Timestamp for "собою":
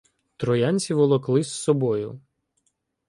1.53-2.21